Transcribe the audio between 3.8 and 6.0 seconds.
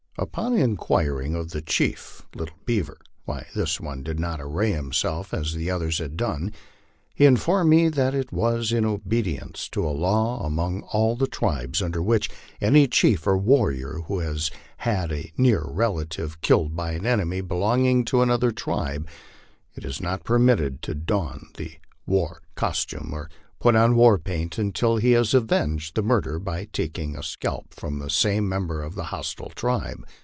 did not array himself as the others